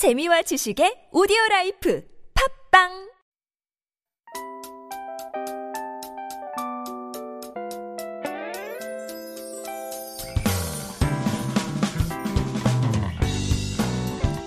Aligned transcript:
재미와 0.00 0.40
지식의 0.48 1.10
오디오 1.12 1.36
라이프 1.50 2.02
팟빵 2.32 2.88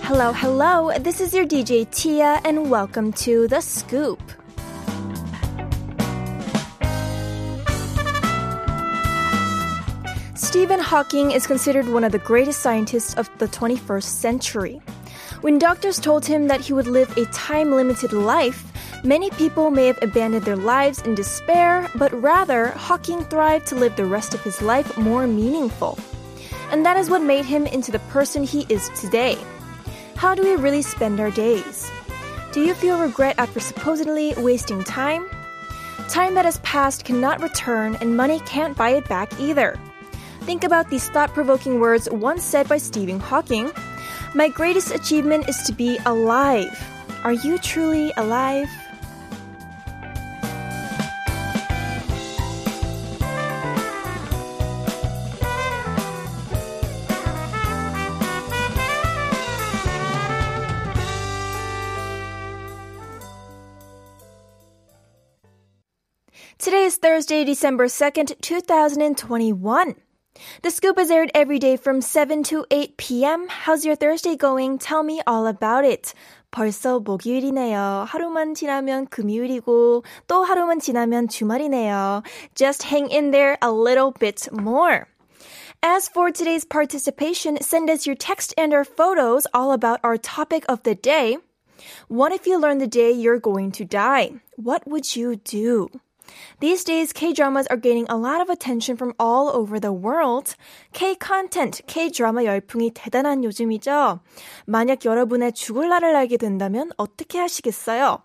Hello, 0.01 0.33
hello. 0.33 0.89
This 0.97 1.21
is 1.21 1.35
your 1.35 1.45
DJ 1.45 1.85
Tia, 1.91 2.41
and 2.43 2.71
welcome 2.71 3.13
to 3.21 3.47
The 3.47 3.61
Scoop. 3.61 4.17
Stephen 10.33 10.79
Hawking 10.79 11.29
is 11.29 11.45
considered 11.45 11.87
one 11.87 12.03
of 12.03 12.11
the 12.11 12.17
greatest 12.17 12.61
scientists 12.61 13.13
of 13.13 13.29
the 13.37 13.45
21st 13.45 14.09
century. 14.09 14.81
When 15.43 15.59
doctors 15.59 15.99
told 15.99 16.25
him 16.25 16.47
that 16.47 16.61
he 16.61 16.71
would 16.71 16.87
live 16.87 17.17
a 17.17 17.25
time 17.25 17.73
limited 17.73 18.13
life, 18.13 18.63
many 19.03 19.29
people 19.31 19.71
may 19.71 19.87
have 19.87 20.01
abandoned 20.01 20.45
their 20.45 20.55
lives 20.55 21.01
in 21.01 21.15
despair, 21.15 21.91
but 21.95 22.13
rather, 22.13 22.67
Hawking 22.67 23.25
thrived 23.25 23.67
to 23.67 23.75
live 23.75 23.93
the 23.97 24.05
rest 24.05 24.33
of 24.33 24.41
his 24.41 24.61
life 24.61 24.97
more 24.97 25.27
meaningful. 25.27 25.99
And 26.71 26.85
that 26.85 26.95
is 26.95 27.09
what 27.09 27.21
made 27.21 27.43
him 27.43 27.67
into 27.67 27.91
the 27.91 27.99
person 28.07 28.45
he 28.45 28.65
is 28.69 28.87
today. 28.97 29.37
How 30.15 30.33
do 30.33 30.43
we 30.43 30.55
really 30.55 30.81
spend 30.81 31.19
our 31.19 31.31
days? 31.31 31.91
Do 32.53 32.61
you 32.61 32.73
feel 32.73 32.97
regret 32.97 33.35
after 33.37 33.59
supposedly 33.59 34.33
wasting 34.37 34.81
time? 34.85 35.29
Time 36.07 36.35
that 36.35 36.45
has 36.45 36.59
passed 36.59 37.03
cannot 37.03 37.41
return, 37.41 37.97
and 37.99 38.15
money 38.15 38.39
can't 38.45 38.77
buy 38.77 38.91
it 38.91 39.09
back 39.09 39.37
either. 39.41 39.77
Think 40.43 40.63
about 40.63 40.89
these 40.89 41.09
thought 41.09 41.33
provoking 41.33 41.81
words 41.81 42.07
once 42.09 42.45
said 42.45 42.69
by 42.69 42.77
Stephen 42.77 43.19
Hawking 43.19 43.73
My 44.35 44.49
greatest 44.49 44.91
achievement 44.95 45.47
is 45.47 45.61
to 45.63 45.73
be 45.73 45.99
alive. 46.07 46.75
Are 47.23 47.33
you 47.33 47.59
truly 47.59 48.11
alive? 48.17 48.67
Today 66.57 66.85
is 66.85 66.97
Thursday, 66.97 67.43
December 67.43 67.85
2nd, 67.85 68.41
2021. 68.41 69.95
The 70.62 70.70
scoop 70.70 70.98
is 70.98 71.10
aired 71.10 71.30
every 71.34 71.58
day 71.58 71.76
from 71.76 72.00
7 72.00 72.42
to 72.44 72.64
8 72.70 72.96
p.m. 72.96 73.48
How's 73.48 73.84
your 73.84 73.96
Thursday 73.96 74.36
going? 74.36 74.78
Tell 74.78 75.02
me 75.02 75.20
all 75.26 75.46
about 75.46 75.84
it. 75.84 76.14
벌써 76.50 77.00
목요일이네요. 77.00 78.06
하루만 78.08 78.54
지나면 78.54 79.06
금요일이고 79.08 80.04
또 80.26 80.44
하루만 80.44 80.80
지나면 80.80 81.28
주말이네요. 81.28 82.22
Just 82.54 82.84
hang 82.84 83.10
in 83.10 83.30
there 83.30 83.58
a 83.62 83.70
little 83.70 84.12
bit 84.12 84.48
more. 84.52 85.06
As 85.82 86.08
for 86.08 86.32
today's 86.32 86.64
participation, 86.64 87.60
send 87.60 87.88
us 87.88 88.06
your 88.06 88.16
text 88.16 88.52
and 88.58 88.74
our 88.74 88.84
photos 88.84 89.46
all 89.54 89.72
about 89.72 90.00
our 90.02 90.16
topic 90.16 90.64
of 90.68 90.82
the 90.82 90.94
day. 90.94 91.38
What 92.08 92.32
if 92.32 92.46
you 92.46 92.58
learn 92.58 92.78
the 92.78 92.88
day 92.88 93.12
you're 93.12 93.38
going 93.38 93.70
to 93.72 93.84
die? 93.84 94.32
What 94.56 94.88
would 94.88 95.14
you 95.14 95.36
do? 95.36 95.88
These 96.59 96.83
days, 96.83 97.13
K-dramas 97.13 97.67
are 97.69 97.79
gaining 97.79 98.05
a 98.09 98.17
lot 98.17 98.41
of 98.41 98.49
attention 98.49 98.95
from 98.95 99.13
all 99.19 99.49
over 99.49 99.79
the 99.79 99.93
world. 99.93 100.55
K-content, 100.93 101.81
K-드라마 101.87 102.43
열풍이 102.43 102.91
대단한 102.93 103.43
요즘이죠. 103.43 104.19
만약 104.65 105.05
여러분의 105.05 105.53
죽을 105.53 105.89
날을 105.89 106.15
알게 106.15 106.37
된다면 106.37 106.91
어떻게 106.97 107.39
하시겠어요? 107.39 108.23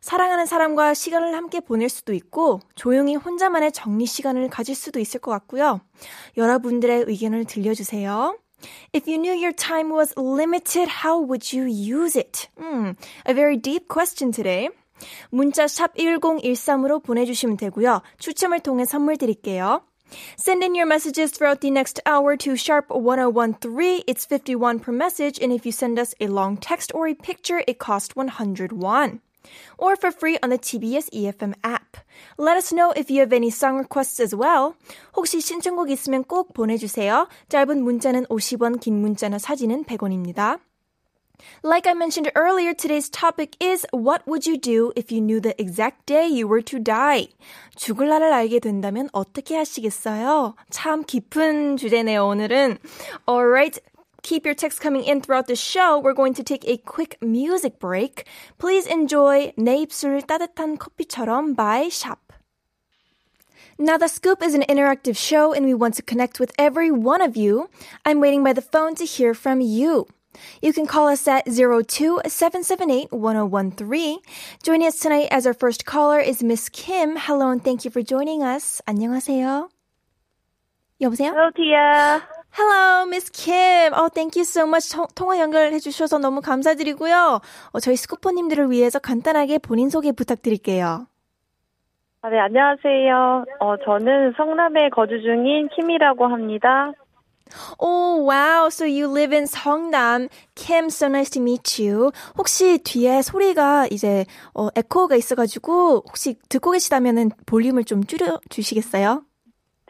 사랑하는 0.00 0.46
사람과 0.46 0.94
시간을 0.94 1.34
함께 1.34 1.60
보낼 1.60 1.88
수도 1.88 2.12
있고, 2.12 2.60
조용히 2.74 3.14
혼자만의 3.14 3.72
정리 3.72 4.06
시간을 4.06 4.48
가질 4.48 4.74
수도 4.74 4.98
있을 4.98 5.20
것 5.20 5.30
같고요. 5.30 5.80
여러분들의 6.36 7.04
의견을 7.06 7.44
들려주세요. 7.44 8.36
If 8.94 9.08
you 9.08 9.18
knew 9.18 9.32
your 9.32 9.52
time 9.52 9.90
was 9.90 10.12
limited, 10.18 10.88
how 11.04 11.18
would 11.18 11.56
you 11.56 11.66
use 11.66 12.16
it? 12.18 12.48
Hmm, 12.58 12.92
a 13.26 13.32
very 13.32 13.56
deep 13.56 13.88
question 13.88 14.32
today. 14.32 14.68
문자 15.30 15.66
샵 15.66 15.94
1013으로 15.94 17.02
보내주시면 17.02 17.56
되고요. 17.56 18.02
추첨을 18.18 18.60
통해 18.60 18.84
선물 18.84 19.16
드릴게요. 19.16 19.82
Send 20.36 20.64
in 20.64 20.74
your 20.74 20.86
messages 20.86 21.30
throughout 21.30 21.60
the 21.60 21.70
next 21.70 22.00
hour 22.04 22.36
to 22.36 22.56
sharp 22.56 22.90
1013. 22.90 24.02
It's 24.06 24.26
51 24.26 24.80
per 24.80 24.92
message, 24.92 25.38
and 25.40 25.52
if 25.52 25.64
you 25.64 25.72
send 25.72 25.98
us 25.98 26.14
a 26.20 26.26
long 26.26 26.56
text 26.56 26.92
or 26.94 27.06
a 27.06 27.14
picture, 27.14 27.62
it 27.66 27.78
costs 27.78 28.16
101. 28.16 29.20
Or 29.78 29.96
for 29.96 30.10
free 30.10 30.36
on 30.42 30.50
the 30.50 30.58
TBS 30.58 31.08
EFM 31.14 31.54
app. 31.64 31.96
Let 32.36 32.56
us 32.56 32.72
know 32.72 32.92
if 32.92 33.10
you 33.10 33.20
have 33.20 33.32
any 33.32 33.50
song 33.50 33.78
requests 33.78 34.20
as 34.20 34.34
well. 34.34 34.74
혹시 35.14 35.40
신청곡 35.40 35.90
있으면 35.90 36.24
꼭 36.24 36.52
보내주세요. 36.52 37.28
짧은 37.48 37.82
문자는 37.82 38.26
50원, 38.26 38.80
긴 38.80 39.00
문자나 39.00 39.38
사진은 39.38 39.84
100원입니다. 39.84 40.58
Like 41.62 41.86
I 41.86 41.94
mentioned 41.94 42.30
earlier, 42.34 42.74
today's 42.74 43.08
topic 43.08 43.56
is 43.60 43.86
what 43.92 44.26
would 44.26 44.46
you 44.46 44.56
do 44.56 44.92
if 44.96 45.12
you 45.12 45.20
knew 45.20 45.40
the 45.40 45.54
exact 45.60 46.06
day 46.06 46.26
you 46.26 46.48
were 46.48 46.62
to 46.62 46.78
die? 46.78 47.28
죽을 47.76 48.08
날을 48.08 48.32
알게 48.32 48.60
된다면 48.60 49.08
어떻게 49.12 49.56
하시겠어요? 49.56 50.54
참 50.70 51.04
깊은 51.04 51.76
주제네요, 51.76 52.26
오늘은. 52.26 52.78
Alright, 53.28 53.80
keep 54.22 54.44
your 54.44 54.54
texts 54.54 54.80
coming 54.80 55.04
in 55.04 55.20
throughout 55.20 55.46
the 55.46 55.56
show. 55.56 55.98
We're 55.98 56.14
going 56.14 56.34
to 56.34 56.44
take 56.44 56.66
a 56.66 56.76
quick 56.76 57.16
music 57.20 57.78
break. 57.78 58.24
Please 58.58 58.86
enjoy 58.86 59.52
내 59.56 59.76
입술 59.76 60.22
따뜻한 60.22 60.78
커피처럼 60.78 61.54
by 61.56 61.88
Sharp. 61.88 62.20
Now, 63.78 63.96
The 63.96 64.08
Scoop 64.08 64.42
is 64.42 64.54
an 64.54 64.60
interactive 64.68 65.16
show 65.16 65.54
and 65.54 65.64
we 65.64 65.72
want 65.72 65.94
to 65.94 66.02
connect 66.02 66.38
with 66.38 66.52
every 66.58 66.90
one 66.90 67.22
of 67.22 67.34
you. 67.34 67.70
I'm 68.04 68.20
waiting 68.20 68.44
by 68.44 68.52
the 68.52 68.60
phone 68.60 68.94
to 68.96 69.06
hear 69.06 69.32
from 69.32 69.62
you. 69.62 70.06
You 70.62 70.72
can 70.72 70.86
call 70.86 71.08
us 71.08 71.26
at 71.28 71.46
02-778-1013. 71.46 74.18
Joining 74.62 74.86
us 74.86 75.00
tonight 75.00 75.28
as 75.30 75.46
our 75.46 75.54
first 75.54 75.84
caller 75.84 76.20
is 76.20 76.42
Miss 76.42 76.68
Kim. 76.68 77.16
Hello 77.16 77.50
and 77.50 77.62
thank 77.62 77.84
you 77.84 77.90
for 77.90 78.02
joining 78.02 78.42
us. 78.42 78.80
안녕하세요. 78.86 79.68
여보세요? 81.00 81.32
Hello, 81.32 81.50
Tia. 81.56 82.22
Hello, 82.52 83.06
Miss 83.06 83.30
Kim. 83.30 83.94
Oh, 83.94 84.08
thank 84.08 84.36
you 84.36 84.44
so 84.44 84.66
much. 84.66 84.90
통, 84.90 85.06
통화 85.14 85.38
연결해 85.38 85.78
주셔서 85.78 86.18
너무 86.18 86.42
감사드리고요. 86.42 87.40
어, 87.72 87.80
저희 87.80 87.96
스쿠퍼님들을 87.96 88.70
위해서 88.70 88.98
간단하게 88.98 89.58
본인 89.58 89.88
소개 89.88 90.12
부탁드릴게요. 90.12 91.06
아, 92.22 92.28
네, 92.28 92.38
안녕하세요. 92.38 93.44
어, 93.60 93.76
저는 93.78 94.34
성남에 94.36 94.90
거주 94.90 95.22
중인 95.22 95.68
킴이라고 95.68 96.26
합니다. 96.26 96.92
Oh, 97.78 98.22
wow. 98.24 98.68
So 98.68 98.84
you 98.84 99.08
live 99.10 99.32
in 99.34 99.44
성남. 99.44 100.28
Kim, 100.54 100.86
so 100.86 101.06
nice 101.06 101.30
to 101.30 101.40
meet 101.42 101.82
you. 101.82 102.10
혹시 102.36 102.78
뒤에 102.78 103.22
소리가 103.22 103.88
이제 103.90 104.26
어, 104.54 104.68
에코가 104.74 105.16
있어가지고 105.16 106.04
혹시 106.06 106.36
듣고 106.48 106.72
계시다면은 106.72 107.30
볼륨을 107.46 107.84
좀 107.84 108.04
줄여 108.04 108.40
주시겠어요? 108.48 109.24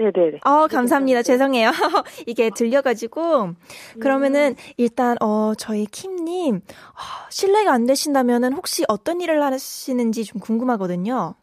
네네네. 0.01 0.39
어, 0.45 0.67
감사합니다. 0.67 1.23
죄송해요. 1.23 1.71
이게 2.27 2.49
들려가지고. 2.49 3.51
그러면은, 4.01 4.57
일단, 4.79 5.19
어, 5.21 5.53
저희 5.59 5.85
킴님, 5.85 6.57
어, 6.57 7.01
실례가 7.29 7.73
안 7.73 7.85
되신다면은 7.85 8.55
혹시 8.55 8.85
어떤 8.89 9.21
일을 9.21 9.43
하시는지 9.43 10.25
좀 10.25 10.41
궁금하거든요. 10.41 11.35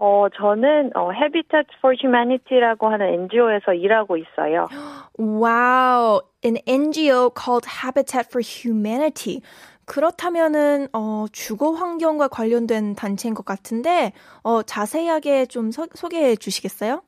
어, 0.00 0.28
저는 0.32 0.92
어, 0.96 1.12
Habitat 1.12 1.66
for 1.78 1.94
Humanity라고 2.00 2.88
하는 2.88 3.06
NGO에서 3.14 3.74
일하고 3.74 4.16
있어요. 4.16 4.68
Wow, 5.18 6.20
an 6.44 6.58
NGO 6.66 7.30
called 7.36 7.66
Habitat 7.68 8.28
for 8.30 8.40
Humanity. 8.40 9.42
그렇다면은 9.86 10.86
어, 10.92 11.26
주거 11.32 11.72
환경과 11.72 12.28
관련된 12.28 12.94
단체인 12.94 13.34
것 13.34 13.44
같은데 13.44 14.12
어, 14.44 14.62
자세하게 14.62 15.46
좀 15.46 15.72
소, 15.72 15.86
소개해 15.92 16.36
주시겠어요? 16.36 17.02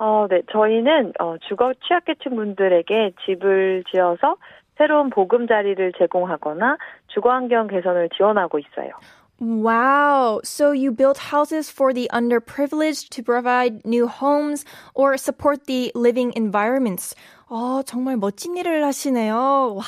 어, 0.00 0.26
네, 0.28 0.42
저희는 0.50 1.12
어, 1.20 1.36
주거 1.48 1.72
취약계층 1.86 2.34
분들에게 2.34 3.12
집을 3.26 3.84
지어서 3.92 4.36
새로운 4.76 5.10
보금자리를 5.10 5.92
제공하거나 5.98 6.78
주거 7.08 7.30
환경 7.30 7.68
개선을 7.68 8.08
지원하고 8.16 8.58
있어요. 8.58 8.90
Wow. 9.40 10.40
So 10.42 10.72
you 10.72 10.90
build 10.90 11.18
houses 11.30 11.70
for 11.70 11.92
the 11.92 12.10
underprivileged 12.12 13.10
to 13.10 13.22
provide 13.22 13.84
new 13.84 14.08
homes 14.08 14.64
or 14.94 15.16
support 15.16 15.66
the 15.66 15.92
living 15.94 16.32
environments. 16.34 17.14
어, 17.48 17.82
정말 17.84 18.16
멋진 18.16 18.56
일을 18.56 18.84
하시네요. 18.84 19.74
와, 19.76 19.84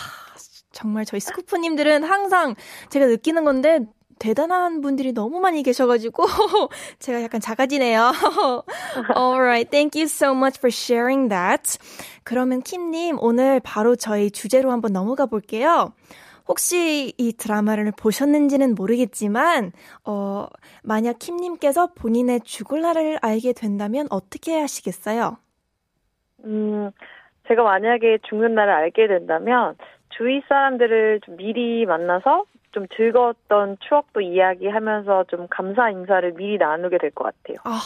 정말 0.73 1.05
저희 1.05 1.21
스쿠프님들은 1.21 2.05
항상 2.05 2.55
제가 2.91 3.07
느끼는 3.07 3.45
건데 3.45 3.81
대단한 4.21 4.83
분들이 4.83 5.13
너무 5.13 5.41
많이 5.41 5.63
계셔가지고 5.63 6.27
제가 7.01 7.23
약간 7.23 7.41
작아지네요. 7.41 8.13
Alright, 9.17 9.71
thank 9.71 9.99
you 9.99 10.05
so 10.05 10.33
much 10.33 10.59
for 10.59 10.69
sharing 10.71 11.29
that. 11.31 11.79
그러면 12.23 12.63
킴님 12.63 13.17
오늘 13.21 13.61
바로 13.61 13.97
저희 13.97 14.31
주제로 14.31 14.71
한번 14.71 14.93
넘어가 14.93 15.27
볼게요. 15.27 15.93
혹시 16.51 17.13
이 17.17 17.33
드라마를 17.33 17.93
보셨는지는 17.97 18.75
모르겠지만, 18.75 19.71
어, 20.05 20.47
만약 20.83 21.21
킴님께서 21.21 21.93
본인의 21.95 22.41
죽을 22.41 22.81
날을 22.81 23.19
알게 23.23 23.53
된다면 23.53 24.09
어떻게 24.11 24.59
하시겠어요? 24.59 25.39
음, 26.45 26.91
제가 27.47 27.63
만약에 27.63 28.19
죽는 28.29 28.55
날을 28.55 28.73
알게 28.73 29.07
된다면 29.07 29.77
주위 30.11 30.43
사람들을 30.49 31.21
좀 31.25 31.37
미리 31.37 31.87
만나서 31.87 32.45
좀 32.73 32.87
즐거웠던 32.97 33.77
추억도 33.81 34.21
이야기하면서 34.21 35.25
좀 35.29 35.47
감사 35.49 35.89
인사를 35.91 36.33
미리 36.35 36.59
나누게 36.59 36.99
될 36.99 37.11
것 37.13 37.25
같아요. 37.25 37.59
아, 37.65 37.79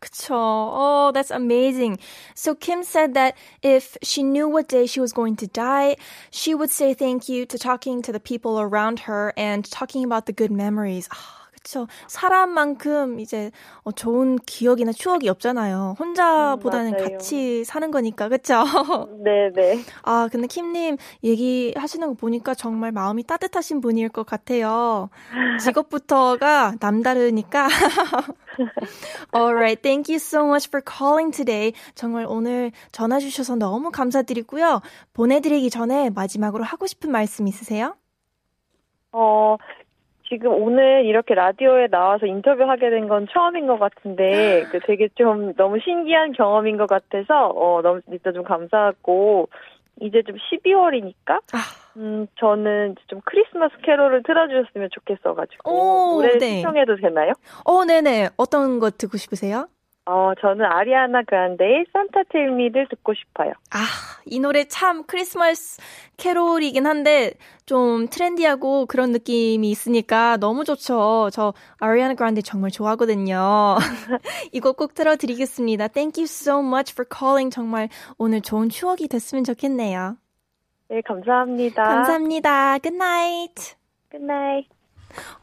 그쵸. 0.00 0.34
Oh, 0.34 1.10
that's 1.12 1.30
amazing. 1.30 1.98
So 2.34 2.54
Kim 2.54 2.82
said 2.82 3.14
that 3.14 3.36
if 3.62 3.98
she 4.02 4.22
knew 4.22 4.48
what 4.48 4.68
day 4.68 4.86
she 4.86 5.00
was 5.00 5.12
going 5.12 5.36
to 5.36 5.46
die, 5.46 5.96
she 6.30 6.54
would 6.54 6.70
say 6.70 6.94
thank 6.94 7.28
you 7.28 7.44
to 7.46 7.58
talking 7.58 8.00
to 8.02 8.12
the 8.12 8.20
people 8.20 8.60
around 8.60 9.00
her 9.00 9.34
and 9.36 9.70
talking 9.70 10.04
about 10.04 10.24
the 10.26 10.32
good 10.32 10.50
memories. 10.50 11.08
Oh, 11.14 11.39
그쵸. 11.62 11.86
사람만큼 12.08 13.20
이제 13.20 13.50
어, 13.82 13.92
좋은 13.92 14.36
기억이나 14.46 14.92
추억이 14.92 15.28
없잖아요. 15.28 15.94
혼자보다는 15.98 16.94
음. 16.94 16.96
같이 16.96 17.64
사는 17.64 17.90
거니까, 17.90 18.28
그쵸? 18.28 18.64
네네. 19.22 19.84
아, 20.02 20.28
근데 20.32 20.46
킴님 20.46 20.96
얘기하시는 21.22 22.08
거 22.08 22.14
보니까 22.14 22.54
정말 22.54 22.92
마음이 22.92 23.24
따뜻하신 23.24 23.82
분일 23.82 24.08
것 24.08 24.24
같아요. 24.24 25.10
직업부터가 25.58 26.76
남다르니까. 26.80 27.68
Alright, 29.34 29.82
thank 29.82 30.10
you 30.10 30.16
so 30.16 30.46
much 30.46 30.68
for 30.68 30.82
calling 30.82 31.30
today. 31.30 31.72
정말 31.94 32.24
오늘 32.26 32.72
전화 32.90 33.18
주셔서 33.18 33.56
너무 33.56 33.90
감사드리고요. 33.90 34.80
보내드리기 35.12 35.68
전에 35.68 36.08
마지막으로 36.10 36.64
하고 36.64 36.86
싶은 36.86 37.10
말씀 37.10 37.46
있으세요? 37.46 37.96
어, 39.12 39.56
지금 40.30 40.52
오늘 40.52 41.04
이렇게 41.04 41.34
라디오에 41.34 41.88
나와서 41.88 42.24
인터뷰하게 42.24 42.88
된 42.90 43.08
건 43.08 43.26
처음인 43.32 43.66
것 43.66 43.78
같은데, 43.80 44.64
그 44.70 44.78
되게 44.86 45.08
좀 45.16 45.52
너무 45.54 45.78
신기한 45.80 46.32
경험인 46.32 46.76
것 46.76 46.86
같아서, 46.88 47.48
어, 47.48 47.82
너무 47.82 48.00
진짜 48.02 48.30
좀 48.32 48.44
감사하고, 48.44 49.48
이제 50.00 50.22
좀 50.22 50.36
12월이니까, 50.36 51.32
아. 51.52 51.58
음, 51.96 52.28
저는 52.38 52.94
좀 53.08 53.20
크리스마스 53.24 53.74
캐롤을 53.82 54.22
틀어주셨으면 54.22 54.90
좋겠어가지고, 54.92 55.70
오, 55.72 56.22
노래 56.22 56.38
네. 56.38 56.54
신청해도 56.62 56.96
되나요? 56.96 57.32
어, 57.64 57.84
네네. 57.84 58.28
어떤 58.36 58.78
거 58.78 58.90
듣고 58.90 59.16
싶으세요? 59.16 59.66
어, 60.10 60.32
저는 60.40 60.64
아리아나 60.64 61.22
그란데의 61.22 61.86
산타 61.92 62.24
텔미를 62.30 62.88
듣고 62.88 63.14
싶어요. 63.14 63.52
아, 63.70 63.78
이 64.26 64.40
노래 64.40 64.64
참 64.64 65.04
크리스마스 65.04 65.80
캐롤이긴 66.16 66.84
한데 66.84 67.34
좀 67.64 68.08
트렌디하고 68.08 68.86
그런 68.86 69.12
느낌이 69.12 69.70
있으니까 69.70 70.36
너무 70.38 70.64
좋죠. 70.64 71.30
저 71.32 71.54
아리아나 71.78 72.14
그란데 72.14 72.42
정말 72.42 72.72
좋아하거든요. 72.72 73.76
이거 74.50 74.72
꼭 74.72 74.94
틀어드리겠습니다. 74.94 75.86
Thank 75.86 76.20
you 76.20 76.24
so 76.24 76.58
much 76.58 76.92
for 76.92 77.06
calling. 77.08 77.54
정말 77.54 77.88
오늘 78.18 78.40
좋은 78.40 78.68
추억이 78.68 79.06
됐으면 79.06 79.44
좋겠네요. 79.44 80.16
네, 80.88 81.02
감사합니다. 81.02 81.84
감사합니다. 81.84 82.78
Good 82.80 82.96
night. 82.96 83.76
Good 84.10 84.24
night. 84.24 84.79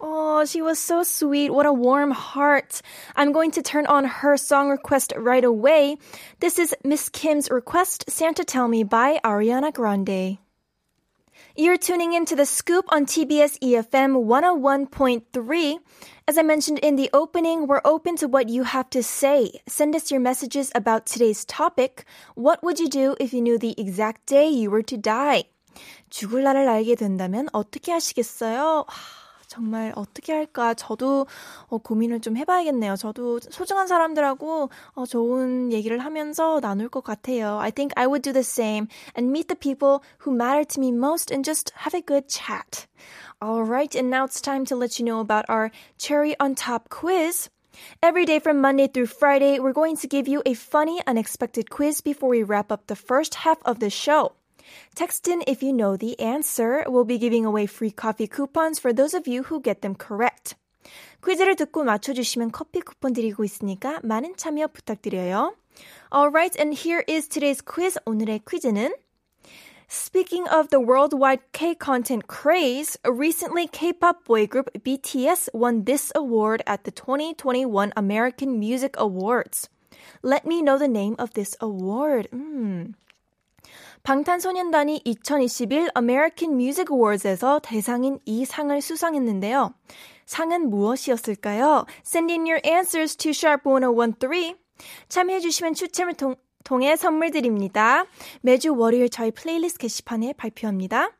Oh, 0.01 0.45
she 0.45 0.61
was 0.61 0.79
so 0.79 1.03
sweet. 1.03 1.51
What 1.51 1.67
a 1.67 1.73
warm 1.73 2.11
heart. 2.11 2.83
I'm 3.17 3.33
going 3.33 3.51
to 3.53 3.63
turn 3.63 3.87
on 3.87 4.05
her 4.05 4.37
song 4.37 4.69
request 4.69 5.13
right 5.17 5.45
away. 5.45 5.97
This 6.41 6.59
is 6.59 6.75
Miss 6.85 7.09
Kim's 7.09 7.51
request, 7.51 8.11
Santa 8.11 8.45
Tell 8.45 8.69
Me 8.69 8.83
by 8.83 9.21
Ariana 9.25 9.73
Grande. 9.73 10.39
You're 11.55 11.77
tuning 11.77 12.15
in 12.15 12.25
to 12.27 12.37
the 12.37 12.47
scoop 12.47 12.87
on 12.89 13.05
TBS 13.05 13.59
EFM 13.61 14.25
101.3. 14.25 15.79
As 16.27 16.39
I 16.39 16.43
mentioned 16.43 16.79
in 16.79 16.97
the 16.97 17.11
opening, 17.13 17.67
we're 17.67 17.83
open 17.85 18.17
to 18.17 18.29
what 18.29 18.49
you 18.49 18.63
have 18.63 18.89
to 18.91 19.03
say. 19.03 19.61
Send 19.69 19.95
us 19.95 20.11
your 20.11 20.21
messages 20.21 20.73
about 20.75 21.05
today's 21.05 21.45
topic. 21.45 22.05
What 22.35 22.63
would 22.63 22.81
you 22.81 22.89
do 22.89 23.17
if 23.21 23.35
you 23.35 23.43
knew 23.43 23.59
the 23.59 23.75
exact 23.79 24.25
day 24.27 24.49
you 24.49 24.71
were 24.71 24.83
to 24.85 24.97
die? 24.97 25.45
죽을 26.11 26.43
날을 26.43 26.69
알게 26.69 26.95
된다면 26.97 27.49
어떻게 27.53 27.93
하시겠어요? 27.93 28.87
하, 29.57 29.57
정말 29.57 29.93
어떻게 29.97 30.33
할까? 30.33 30.75
저도 30.75 31.27
어, 31.69 31.79
고민을 31.79 32.21
좀 32.21 32.37
해봐야겠네요. 32.37 32.97
저도 32.97 33.41
소중한 33.41 33.87
사람들하고 33.87 34.71
어, 34.95 35.07
좋은 35.07 35.73
얘기를 35.73 35.99
하면서 35.99 36.61
나눌 36.61 36.89
것 36.89 37.03
같아요. 37.03 37.59
I 37.59 37.71
think 37.71 37.93
I 37.97 38.07
would 38.07 38.23
do 38.23 38.33
the 38.33 38.45
same 38.45 38.89
and 39.17 39.31
meet 39.31 39.49
the 39.49 39.59
people 39.59 40.01
who 40.25 40.35
matter 40.35 40.65
to 40.65 40.81
me 40.81 40.91
most 40.93 41.33
and 41.33 41.45
just 41.45 41.73
have 41.77 41.95
a 41.95 42.03
good 42.03 42.29
chat. 42.29 42.87
Alright, 43.43 43.97
and 43.97 44.09
now 44.09 44.25
it's 44.25 44.41
time 44.41 44.65
to 44.67 44.77
let 44.77 44.99
you 45.01 45.05
know 45.05 45.21
about 45.21 45.45
our 45.49 45.73
cherry 45.99 46.37
on 46.39 46.55
top 46.55 46.89
quiz. 46.89 47.49
Every 48.03 48.25
day 48.25 48.39
from 48.39 48.61
Monday 48.61 48.87
through 48.87 49.07
Friday, 49.07 49.59
we're 49.59 49.73
going 49.73 49.97
to 49.97 50.07
give 50.07 50.29
you 50.29 50.43
a 50.45 50.55
funny, 50.55 51.01
unexpected 51.07 51.71
quiz 51.71 52.01
before 52.01 52.29
we 52.29 52.43
wrap 52.43 52.71
up 52.71 52.87
the 52.87 52.97
first 52.97 53.35
half 53.35 53.59
of 53.65 53.81
the 53.81 53.91
show. 53.91 54.33
Text 54.95 55.27
in 55.29 55.43
if 55.47 55.63
you 55.63 55.73
know 55.73 55.97
the 55.97 56.19
answer. 56.21 56.85
We'll 56.87 57.05
be 57.05 57.19
giving 57.19 57.45
away 57.45 57.67
free 57.67 57.91
coffee 57.91 58.27
coupons 58.27 58.79
for 58.79 58.93
those 58.93 59.15
of 59.15 59.27
you 59.27 59.45
who 59.45 59.61
get 59.61 59.83
them 59.83 59.95
correct. 59.95 60.55
퀴즈를 61.25 61.57
듣고 61.57 61.85
맞춰주시면 61.85 62.51
커피 62.51 62.81
쿠폰 62.81 63.13
드리고 63.13 63.45
있으니까 63.45 64.01
많은 64.03 64.37
참여 64.37 64.69
부탁드려요. 64.69 65.55
Alright, 66.13 66.59
and 66.59 66.77
here 66.77 67.05
is 67.09 67.29
today's 67.29 67.63
quiz. 67.63 67.99
오늘의 68.05 68.41
퀴즈는 68.45 68.93
Speaking 69.89 70.49
of 70.49 70.71
the 70.71 70.81
worldwide 70.81 71.41
K-content 71.53 72.27
craze, 72.27 72.97
recently 73.05 73.67
K-pop 73.67 74.25
boy 74.25 74.47
group 74.47 74.71
BTS 74.73 75.51
won 75.53 75.85
this 75.85 76.11
award 76.15 76.63
at 76.67 76.85
the 76.85 76.91
2021 76.91 77.93
American 77.95 78.59
Music 78.59 78.97
Awards. 78.97 79.69
Let 80.23 80.47
me 80.47 80.63
know 80.63 80.79
the 80.79 80.89
name 80.89 81.15
of 81.19 81.35
this 81.35 81.57
award. 81.61 82.29
음. 82.33 82.95
방탄소년단이 84.08 85.02
2021 85.04 85.92
American 85.98 86.56
Music 86.56 86.88
Awards에서 86.90 87.60
대상인 87.62 88.20
이 88.24 88.46
상을 88.46 88.82
수상했는데요. 88.82 89.74
상은 90.26 90.70
무엇이었을까요? 90.70 91.86
Send 92.06 92.32
in 92.32 92.46
your 92.46 92.62
answers 92.66 93.18
to 93.18 93.32
sharp1013. 93.32 94.58
참여해주시면 95.10 95.74
추첨을 95.74 96.14
통, 96.14 96.38
통해 96.64 96.96
선물 96.96 97.32
드립니다. 97.32 98.06
매주 98.40 98.78
월요일 98.78 99.10
저희 99.10 99.32
플레이리스트 99.32 99.80
게시판에 99.80 100.32
발표합니다. 100.38 101.12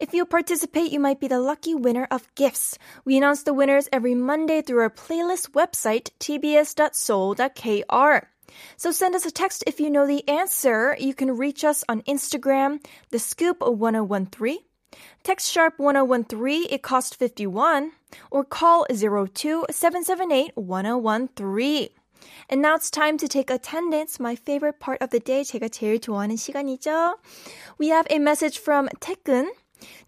If 0.00 0.16
you 0.16 0.24
participate, 0.24 0.96
you 0.96 1.00
might 1.00 1.18
be 1.18 1.28
the 1.28 1.42
lucky 1.42 1.74
winner 1.74 2.06
of 2.12 2.28
gifts. 2.36 2.78
We 3.04 3.16
announce 3.16 3.42
the 3.42 3.52
winners 3.52 3.88
every 3.90 4.14
Monday 4.14 4.62
through 4.62 4.82
our 4.82 4.94
playlist 4.94 5.54
website, 5.54 6.12
tbs.soul.kr. 6.20 8.28
So 8.77 8.91
send 8.91 9.15
us 9.15 9.25
a 9.25 9.31
text 9.31 9.63
if 9.65 9.79
you 9.79 9.89
know 9.89 10.05
the 10.05 10.27
answer. 10.27 10.97
You 10.99 11.13
can 11.13 11.37
reach 11.37 11.63
us 11.63 11.85
on 11.87 12.01
Instagram, 12.03 12.81
the 13.09 13.19
scoop 13.19 13.61
1013. 13.61 14.59
Text 15.23 15.49
sharp 15.51 15.79
1013, 15.79 16.67
it 16.69 16.83
costs 16.83 17.15
51, 17.15 17.93
or 18.29 18.43
call 18.43 18.85
02-778-1013. 18.91 21.89
And 22.49 22.61
now 22.61 22.75
it's 22.75 22.91
time 22.91 23.17
to 23.17 23.27
take 23.27 23.49
attendance, 23.49 24.19
my 24.19 24.35
favorite 24.35 24.79
part 24.79 25.01
of 25.01 25.09
the 25.09 25.19
day. 25.19 25.43
제가 25.43 25.69
제일 25.69 25.99
좋아하는 25.99 26.37
시간이죠. 26.37 27.15
We 27.79 27.89
have 27.89 28.05
a 28.11 28.17
message 28.17 28.59
from 28.59 28.87
태근. 28.99 29.51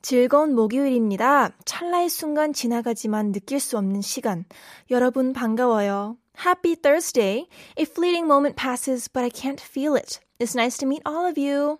즐거운 0.01 0.55
목요일입니다. 0.55 1.51
찰나의 1.65 2.09
순간 2.09 2.53
지나가지만 2.53 3.31
느낄 3.31 3.59
수 3.59 3.77
없는 3.77 4.01
시간. 4.01 4.45
여러분 4.91 5.33
반가워요. 5.33 6.17
Happy 6.37 6.75
Thursday. 6.75 7.47
A 7.77 7.85
fleeting 7.85 8.27
moment 8.27 8.55
passes, 8.55 9.07
but 9.07 9.23
I 9.23 9.29
can't 9.29 9.59
feel 9.59 9.95
it. 9.95 10.19
It's 10.39 10.55
nice 10.55 10.77
to 10.79 10.85
meet 10.85 11.01
all 11.05 11.25
of 11.25 11.37
you. 11.37 11.79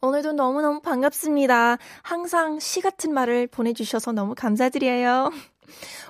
오늘도 0.00 0.32
너무너무 0.32 0.80
반갑습니다. 0.80 1.78
항상 2.02 2.58
시 2.60 2.80
같은 2.80 3.12
말을 3.12 3.46
보내주셔서 3.46 4.12
너무 4.12 4.34
감사드려요. 4.34 5.30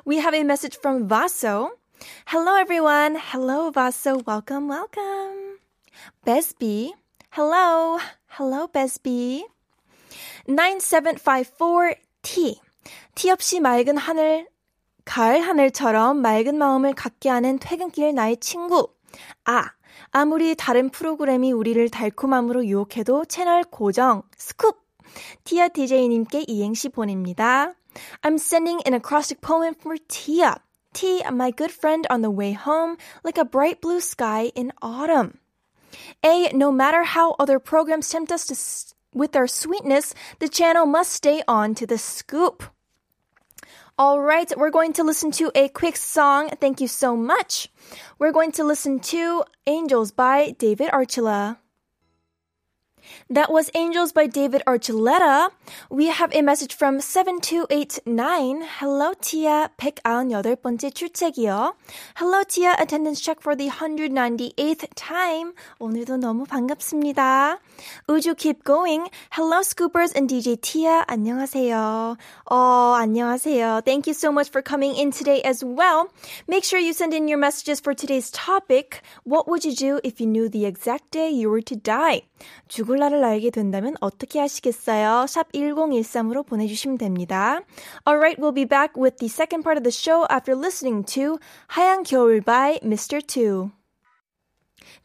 We 0.06 0.18
have 0.18 0.35
a 0.35 0.42
message 0.42 0.78
from 0.78 1.09
Vaso. 1.09 1.71
Hello 2.26 2.56
everyone. 2.56 3.16
Hello 3.16 3.71
Vaso. 3.71 4.21
Welcome, 4.26 4.68
welcome. 4.68 5.59
Besby. 6.26 6.92
Hello. 7.30 7.99
Hello 8.37 8.66
Besby. 8.66 9.47
9754T. 10.49 12.59
티 13.14 13.30
없이 13.30 13.61
맑은 13.61 13.97
하늘, 13.97 14.49
가을 15.09 15.40
하늘처럼 15.40 16.23
맑은 16.23 16.56
마음을 16.56 16.94
갖게 16.94 17.28
하는 17.28 17.59
퇴근길 17.59 18.14
나의 18.14 18.38
친구. 18.38 18.88
아, 19.44 19.71
아무리 20.11 20.54
다른 20.54 20.90
프로그램이 20.90 21.52
우리를 21.52 21.88
달콤함으로 21.90 22.66
유혹해도 22.66 23.26
채널 23.26 23.62
고정, 23.64 24.23
스쿱! 24.37 24.76
티아 25.44 25.68
DJ님께 25.68 26.44
이행시 26.49 26.88
보냅니다. 26.88 27.75
I'm 28.23 28.35
sending 28.35 28.83
an 28.87 28.94
acrostic 28.94 29.40
poem 29.40 29.75
for 29.75 29.97
Tia. 30.09 30.56
T, 30.92 31.23
my 31.30 31.50
good 31.50 31.73
friend 31.73 32.06
on 32.09 32.23
the 32.23 32.30
way 32.30 32.52
home, 32.52 32.97
like 33.25 33.38
a 33.38 33.44
bright 33.44 33.80
blue 33.80 34.00
sky 34.00 34.50
in 34.54 34.73
autumn. 34.80 35.38
A, 36.25 36.50
no 36.52 36.73
matter 36.73 37.04
how 37.04 37.35
other 37.38 37.59
programs 37.59 38.09
tempt 38.09 38.33
us 38.33 38.47
to 38.47 38.94
with 39.12 39.37
our 39.37 39.47
sweetness, 39.47 40.14
the 40.40 40.49
channel 40.49 40.87
must 40.87 41.12
stay 41.12 41.42
on 41.47 41.75
to 41.75 41.87
the 41.87 41.99
scoop. 41.99 42.64
All 44.00 44.22
right, 44.22 44.50
we're 44.56 44.70
going 44.70 44.94
to 44.94 45.03
listen 45.03 45.29
to 45.32 45.51
a 45.53 45.68
quick 45.68 45.98
song. 45.98 46.51
Thank 46.62 46.79
you 46.79 46.88
so 46.88 47.18
much. 47.18 47.68
We're 48.18 48.32
going 48.32 48.53
to 48.53 48.63
listen 48.63 49.01
to 49.12 49.44
Angels 49.68 50.13
by 50.13 50.51
David 50.58 50.89
Archuleta. 50.91 51.58
That 53.30 53.50
was 53.50 53.71
Angels 53.75 54.12
by 54.12 54.26
David 54.26 54.62
Archuleta. 54.66 55.50
We 55.90 56.09
have 56.09 56.35
a 56.35 56.42
message 56.42 56.75
from 56.75 57.00
7289. 57.00 58.62
Hello, 58.80 59.12
Tia. 59.21 59.71
198번째 59.78 60.92
출첵이요. 60.92 61.75
Hello, 62.16 62.42
Tia. 62.44 62.76
Attendance 62.78 63.21
check 63.21 63.40
for 63.40 63.56
the 63.56 63.68
198th 63.68 64.88
time. 64.94 65.54
오늘도 65.80 66.18
너무 66.18 66.44
반갑습니다. 66.44 67.59
우주 68.09 68.35
keep 68.37 68.64
going. 68.64 69.09
Hello, 69.33 69.61
Scoopers 69.61 70.14
and 70.14 70.28
DJ 70.28 70.61
Tia. 70.61 71.04
안녕하세요. 71.09 72.16
Oh, 72.50 72.94
안녕하세요. 72.94 73.85
Thank 73.85 74.06
you 74.06 74.14
so 74.14 74.30
much 74.30 74.50
for 74.50 74.62
coming 74.62 74.94
in 74.94 75.11
today 75.11 75.40
as 75.44 75.64
well. 75.64 76.09
Make 76.47 76.64
sure 76.64 76.78
you 76.78 76.92
send 76.92 77.14
in 77.14 77.28
your 77.28 77.38
messages 77.38 77.80
for 77.80 77.94
today's 77.94 78.30
topic. 78.30 79.02
What 79.25 79.49
would 79.49 79.64
you 79.64 79.75
do 79.75 80.00
if 80.04 80.21
you 80.21 80.26
knew 80.26 80.49
the 80.49 80.66
exact 80.66 81.11
day 81.11 81.30
you 81.30 81.50
were 81.50 81.62
to 81.62 81.76
die? 81.76 82.23
죽을 82.68 82.98
날을 82.99 83.23
알게 83.23 83.50
된다면 83.50 83.94
어떻게 84.00 84.40
하시겠어요? 84.40 85.26
샵 85.26 85.52
1013으로 85.52 86.44
보내주시면 86.47 86.99
됩니다. 86.99 87.61
Alright, 88.09 88.40
we'll 88.40 88.54
be 88.54 88.64
back 88.64 88.97
with 88.97 89.18
the 89.18 89.28
second 89.28 89.62
part 89.62 89.78
of 89.78 89.85
the 89.85 89.92
show 89.92 90.26
after 90.28 90.56
listening 90.56 91.04
to 91.14 91.38
하얀 91.68 92.02
겨울 92.02 92.40
by 92.40 92.78
Mr. 92.83 93.25
Two. 93.25 93.71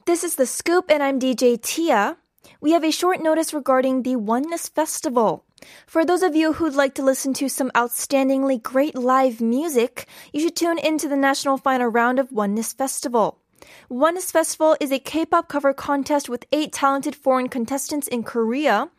This 0.06 0.24
is 0.24 0.36
The 0.36 0.46
Scoop 0.46 0.89
and 0.89 1.04
I'm 1.04 1.20
DJ 1.20 1.62
Tia. 1.62 2.18
We 2.62 2.72
have 2.72 2.84
a 2.84 2.92
short 2.92 3.22
notice 3.22 3.54
regarding 3.54 4.04
the 4.04 4.16
Oneness 4.16 4.68
Festival. 4.68 5.46
For 5.86 6.06
those 6.06 6.24
of 6.24 6.36
you 6.36 6.54
who'd 6.54 6.74
like 6.74 6.96
to 6.96 7.04
listen 7.04 7.34
to 7.36 7.50
some 7.50 7.70
outstandingly 7.72 8.62
great 8.62 8.96
live 8.96 9.42
music, 9.42 10.08
you 10.34 10.42
should 10.42 10.56
tune 10.56 10.80
into 10.80 11.08
the 11.08 11.16
national 11.16 11.58
final 11.58 11.88
round 11.88 12.18
of 12.20 12.32
Oneness 12.32 12.74
Festival. 12.74 13.39
Oneness 13.88 14.30
Festival 14.30 14.76
is 14.80 14.90
a 14.90 14.99
K-pop 14.99 15.49
cover 15.49 15.73
contest 15.73 16.28
with 16.28 16.47
eight 16.52 16.73
talented 16.73 17.14
foreign 17.14 17.49
contestants 17.49 18.09
in 18.09 18.23
Korea. 18.23 18.90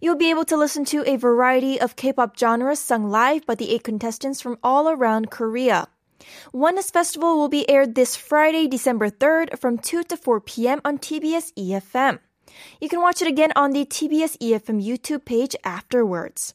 You'll 0.00 0.16
be 0.16 0.30
able 0.30 0.44
to 0.46 0.56
listen 0.56 0.84
to 0.86 1.04
a 1.06 1.16
variety 1.16 1.80
of 1.80 1.96
K-pop 1.96 2.38
genres 2.38 2.78
sung 2.78 3.10
live 3.10 3.46
by 3.46 3.54
the 3.54 3.70
eight 3.70 3.84
contestants 3.84 4.40
from 4.40 4.58
all 4.62 4.88
around 4.88 5.30
Korea. 5.30 5.88
Oneness 6.52 6.90
Festival 6.90 7.36
will 7.36 7.48
be 7.48 7.68
aired 7.68 7.94
this 7.94 8.16
Friday, 8.16 8.68
December 8.68 9.10
3rd 9.10 9.58
from 9.58 9.78
2 9.78 10.04
to 10.04 10.16
4 10.16 10.40
p.m. 10.40 10.80
on 10.84 10.98
TBS 10.98 11.52
EFM. 11.54 12.18
You 12.80 12.88
can 12.88 13.00
watch 13.00 13.22
it 13.22 13.28
again 13.28 13.52
on 13.56 13.72
the 13.72 13.84
TBS 13.84 14.36
EFM 14.38 14.84
YouTube 14.84 15.24
page 15.24 15.56
afterwards. 15.64 16.54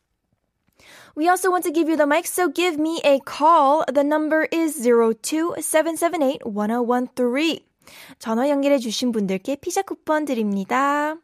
We 1.14 1.28
also 1.28 1.50
want 1.50 1.64
to 1.64 1.70
give 1.70 1.88
you 1.88 1.96
the 1.96 2.06
mic, 2.06 2.26
so 2.26 2.48
give 2.48 2.78
me 2.78 3.00
a 3.04 3.20
call. 3.20 3.84
The 3.92 4.04
number 4.04 4.48
is 4.52 4.80
02778-1013. 4.80 7.60
전화 8.18 8.48
연결해 8.48 8.78
주신 8.78 9.12
분들께 9.12 9.56
피자 9.56 9.82
쿠폰 9.82 10.24
드립니다. 10.24 11.16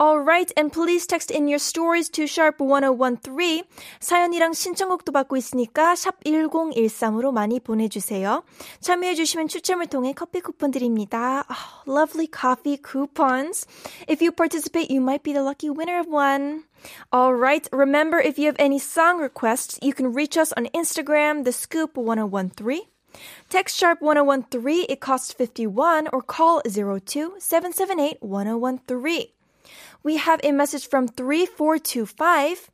Alright, 0.00 0.54
and 0.56 0.72
please 0.72 1.06
text 1.06 1.30
in 1.30 1.46
your 1.46 1.58
stories 1.58 2.08
to 2.10 2.24
sharp 2.24 2.64
1013. 2.64 3.64
사연이랑 4.00 4.54
신청곡도 4.54 5.12
받고 5.12 5.36
있으니까 5.36 5.94
샵 5.94 6.24
1013으로 6.24 7.32
많이 7.32 7.60
보내주세요. 7.60 8.42
참여해주시면 8.80 9.48
추첨을 9.48 9.86
통해 9.86 10.14
커피 10.14 10.40
쿠폰 10.40 10.70
드립니다. 10.70 11.44
Oh, 11.50 11.82
lovely 11.86 12.26
coffee 12.26 12.78
coupons. 12.78 13.66
If 14.08 14.24
you 14.24 14.32
participate, 14.32 14.90
you 14.90 15.02
might 15.02 15.22
be 15.22 15.34
the 15.34 15.44
lucky 15.44 15.68
winner 15.68 16.00
of 16.00 16.08
one. 16.08 16.64
Alright, 17.13 17.67
remember 17.71 18.19
if 18.19 18.37
you 18.37 18.47
have 18.47 18.55
any 18.59 18.79
song 18.79 19.19
requests, 19.19 19.79
you 19.81 19.93
can 19.93 20.13
reach 20.13 20.37
us 20.37 20.51
on 20.53 20.65
Instagram, 20.67 21.43
the 21.43 21.51
scoop 21.51 21.97
1013. 21.97 22.81
Text 23.49 23.77
sharp 23.77 24.01
1013, 24.01 24.85
it 24.89 24.99
costs 24.99 25.31
51, 25.31 26.09
or 26.11 26.21
call 26.21 26.61
02 26.61 27.35
778 27.39 28.17
1013. 28.21 29.27
We 30.03 30.17
have 30.17 30.39
a 30.43 30.51
message 30.51 30.87
from 30.87 31.07
3425. 31.07 32.69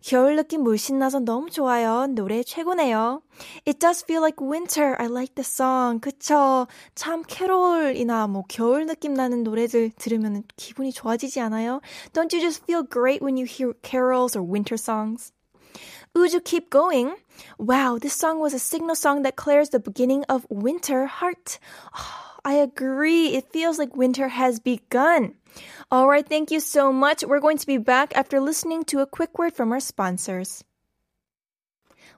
겨울 0.00 0.36
느낌 0.36 0.62
물씬 0.62 0.98
나서 0.98 1.18
너무 1.18 1.50
좋아요. 1.50 2.06
노래 2.08 2.42
최고네요. 2.42 3.22
It 3.66 3.78
does 3.78 4.04
feel 4.04 4.22
like 4.22 4.40
winter. 4.40 4.94
I 4.98 5.06
like 5.06 5.34
the 5.34 5.44
song. 5.44 6.00
그쵸? 6.00 6.66
참 6.94 7.22
캐롤이나 7.26 8.26
뭐 8.28 8.44
겨울 8.48 8.86
느낌 8.86 9.14
나는 9.14 9.42
노래들 9.42 9.90
들으면 9.98 10.44
기분이 10.56 10.92
좋아지지 10.92 11.40
않아요? 11.40 11.80
Don't 12.12 12.32
you 12.32 12.40
just 12.40 12.64
feel 12.64 12.82
great 12.82 13.22
when 13.22 13.36
you 13.36 13.46
hear 13.46 13.74
carols 13.82 14.36
or 14.36 14.42
winter 14.42 14.76
songs? 14.76 15.32
Uju 16.16 16.42
Keep 16.44 16.70
Going. 16.70 17.16
Wow, 17.58 17.98
this 18.00 18.14
song 18.14 18.40
was 18.40 18.54
a 18.54 18.58
signal 18.58 18.96
song 18.96 19.22
that 19.22 19.36
declares 19.36 19.68
the 19.68 19.78
beginning 19.78 20.24
of 20.30 20.46
winter 20.48 21.04
heart. 21.04 21.58
Oh, 21.94 22.25
I 22.45 22.53
agree. 22.55 23.35
It 23.35 23.51
feels 23.51 23.77
like 23.77 23.95
winter 23.95 24.27
has 24.29 24.59
begun. 24.59 25.35
All 25.91 26.07
right, 26.07 26.27
thank 26.27 26.51
you 26.51 26.59
so 26.59 26.91
much. 26.91 27.23
We're 27.23 27.39
going 27.39 27.57
to 27.57 27.67
be 27.67 27.77
back 27.77 28.15
after 28.15 28.39
listening 28.39 28.83
to 28.85 28.99
a 28.99 29.05
quick 29.05 29.37
word 29.37 29.53
from 29.53 29.71
our 29.71 29.79
sponsors. 29.79 30.63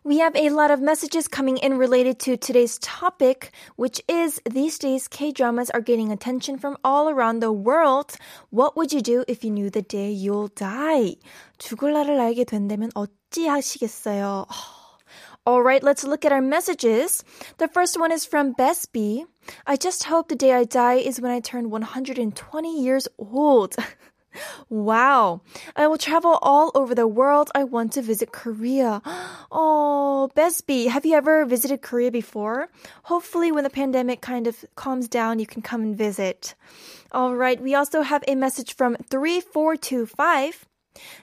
We 0.05 0.19
have 0.19 0.35
a 0.35 0.49
lot 0.49 0.69
of 0.69 0.81
messages 0.81 1.29
coming 1.29 1.57
in 1.57 1.77
related 1.77 2.19
to 2.27 2.35
today's 2.35 2.77
topic, 2.79 3.51
which 3.77 4.01
is 4.09 4.41
these 4.43 4.77
days 4.77 5.07
K 5.07 5.31
dramas 5.31 5.69
are 5.69 5.79
getting 5.79 6.11
attention 6.11 6.57
from 6.57 6.77
all 6.83 7.09
around 7.09 7.39
the 7.39 7.53
world. 7.53 8.15
What 8.49 8.75
would 8.75 8.91
you 8.91 9.01
do 9.01 9.23
if 9.29 9.45
you 9.45 9.51
knew 9.51 9.69
the 9.69 9.81
day 9.81 10.11
you'll 10.11 10.49
die? 10.49 11.15
죽을 11.57 11.93
날을 11.93 12.19
알게 12.19 12.43
된다면 12.43 12.91
어찌 12.95 13.47
하시겠어요? 13.47 14.45
All 15.47 15.61
right, 15.61 15.83
let's 15.83 16.03
look 16.03 16.25
at 16.25 16.31
our 16.31 16.41
messages. 16.41 17.23
The 17.57 17.67
first 17.67 17.99
one 17.99 18.11
is 18.11 18.25
from 18.25 18.55
Besby. 18.55 19.25
I 19.67 19.75
just 19.75 20.05
hope 20.05 20.29
the 20.29 20.35
day 20.35 20.53
I 20.53 20.63
die 20.63 20.95
is 20.95 21.19
when 21.19 21.31
I 21.31 21.39
turn 21.39 21.69
120 21.69 22.81
years 22.81 23.07
old. 23.17 23.75
wow. 24.69 25.41
I 25.75 25.87
will 25.87 25.97
travel 25.97 26.39
all 26.41 26.71
over 26.75 26.95
the 26.95 27.07
world. 27.07 27.51
I 27.53 27.63
want 27.63 27.93
to 27.93 28.01
visit 28.01 28.31
Korea. 28.31 29.01
Oh, 29.51 30.29
Besby, 30.35 30.87
have 30.87 31.05
you 31.05 31.15
ever 31.15 31.45
visited 31.45 31.81
Korea 31.81 32.11
before? 32.11 32.69
Hopefully, 33.03 33.51
when 33.51 33.63
the 33.63 33.69
pandemic 33.69 34.21
kind 34.21 34.47
of 34.47 34.65
calms 34.75 35.07
down, 35.07 35.39
you 35.39 35.45
can 35.45 35.61
come 35.61 35.81
and 35.81 35.97
visit. 35.97 36.55
All 37.11 37.35
right. 37.35 37.61
We 37.61 37.75
also 37.75 38.01
have 38.01 38.23
a 38.27 38.35
message 38.35 38.75
from 38.75 38.95
3425. 39.09 40.65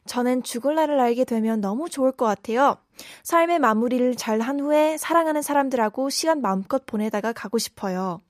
저는 0.06 0.42
죽을 0.42 0.74
날을 0.74 0.98
알게 0.98 1.24
되면 1.24 1.60
너무 1.60 1.88
좋을 1.88 2.12
것 2.12 2.26
같아요. 2.26 2.78
삶의 3.22 3.58
마무리를 3.58 4.16
잘 4.16 4.40
한 4.40 4.60
후에 4.60 4.96
사랑하는 4.96 5.42
사람들하고 5.42 6.10
시간 6.10 6.40
마음껏 6.40 6.84
보내다가 6.86 7.32
가고 7.32 7.58
싶어요. 7.58 8.20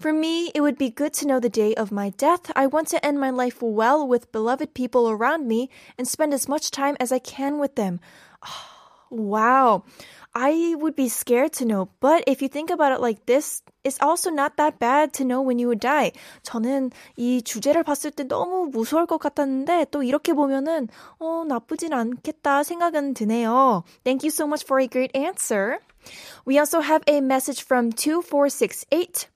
For 0.00 0.16
me, 0.16 0.50
it 0.54 0.60
would 0.60 0.78
be 0.78 0.88
good 0.88 1.12
to 1.20 1.26
know 1.26 1.38
the 1.38 1.50
day 1.50 1.74
of 1.76 1.92
my 1.92 2.10
death. 2.16 2.50
I 2.56 2.66
want 2.66 2.88
to 2.96 3.04
end 3.04 3.18
my 3.18 3.28
life 3.30 3.60
well 3.60 4.08
with 4.08 4.32
beloved 4.32 4.72
people 4.72 5.10
around 5.10 5.46
me 5.46 5.68
and 5.98 6.08
spend 6.08 6.32
as 6.32 6.48
much 6.48 6.70
time 6.70 6.96
as 6.98 7.12
I 7.12 7.20
can 7.20 7.60
with 7.60 7.76
them. 7.76 8.00
wow. 9.10 9.84
I 10.35 10.75
would 10.75 10.95
be 10.97 11.07
scared 11.07 11.53
to 11.53 11.65
know. 11.65 11.87
But 12.01 12.25
if 12.27 12.41
you 12.41 12.49
think 12.49 12.69
about 12.69 12.91
it 12.91 12.99
like 12.99 13.25
this, 13.25 13.63
it's 13.85 13.97
also 14.01 14.29
not 14.29 14.57
that 14.57 14.79
bad 14.79 15.13
to 15.13 15.23
know 15.23 15.41
when 15.41 15.59
you 15.59 15.67
would 15.69 15.79
die. 15.79 16.11
저는 16.43 16.91
이 17.15 17.41
주제를 17.41 17.83
봤을 17.83 18.11
때 18.11 18.27
너무 18.27 18.69
무서울 18.69 19.05
것 19.05 19.17
같았는데 19.17 19.85
또 19.91 20.03
이렇게 20.03 20.33
보면은 20.33 20.89
어 21.19 21.45
나쁘진 21.47 21.93
않겠다 21.93 22.63
생각은 22.63 23.13
드네요. 23.13 23.85
Thank 24.03 24.27
you 24.27 24.29
so 24.29 24.45
much 24.45 24.65
for 24.65 24.81
a 24.81 24.87
great 24.87 25.15
answer. 25.15 25.79
We 26.45 26.59
also 26.59 26.81
have 26.81 27.03
a 27.07 27.17
message 27.17 27.63
from 27.63 27.91
2468. 27.91 29.29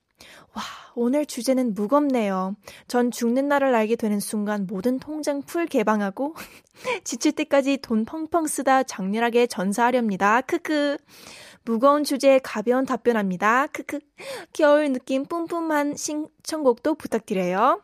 와, 0.54 0.64
오늘 0.96 1.26
주제는 1.26 1.74
무겁네요. 1.76 2.56
전 2.88 3.12
죽는 3.12 3.48
날을 3.48 3.74
알게 3.74 3.96
되는 3.96 4.20
순간 4.20 4.68
모든 4.68 5.00
통장 5.00 5.42
풀 5.44 5.66
개방하고 5.66 6.36
지칠 7.05 7.33
때까지 7.33 7.79
돈 7.79 8.05
펑펑 8.05 8.47
쓰다 8.47 8.83
장렬하게 8.83 9.47
전사하렵니다. 9.47 10.43
크크. 10.43 10.99
무거운 11.65 12.05
주제에 12.05 12.41
가벼운 12.41 12.85
답변합니다. 12.85 13.69
크크. 13.69 14.01
겨울 14.53 14.93
느낌 14.93 15.25
뿜뿜한 15.25 15.97
신청곡도 15.97 16.95
부탁드려요. 16.95 17.81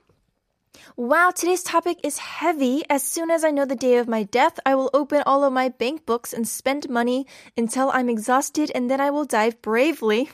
Wow, 0.97 1.31
today's 1.33 1.63
topic 1.63 1.99
is 2.05 2.19
heavy. 2.19 2.85
As 2.89 3.03
soon 3.03 3.31
as 3.31 3.45
I 3.45 3.51
know 3.51 3.67
the 3.67 3.77
day 3.77 3.99
of 3.99 4.09
my 4.09 4.23
death, 4.25 4.59
I 4.65 4.75
will 4.75 4.91
open 4.93 5.23
all 5.27 5.45
of 5.45 5.53
my 5.53 5.69
bank 5.69 6.07
books 6.07 6.33
and 6.33 6.47
spend 6.47 6.89
money 6.89 7.27
until 7.57 7.91
I'm 7.91 8.09
exhausted 8.09 8.71
and 8.75 8.91
then 8.91 9.01
I 9.01 9.11
will 9.11 9.25
dive 9.25 9.61
bravely. 9.63 10.31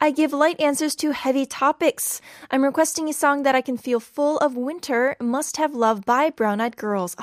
I 0.00 0.10
give 0.10 0.32
light 0.32 0.60
answers 0.60 0.96
to 0.96 1.12
heavy 1.12 1.44
topics. 1.44 2.20
I'm 2.50 2.64
requesting 2.64 3.08
a 3.08 3.12
song 3.12 3.42
that 3.42 3.54
I 3.54 3.60
can 3.60 3.76
feel 3.76 4.00
full 4.00 4.38
of 4.38 4.56
winter, 4.56 5.16
Must 5.20 5.56
Have 5.58 5.74
Love 5.74 6.04
by 6.06 6.30
Brown 6.30 6.60
Eyed 6.60 6.76
Girls. 6.76 7.14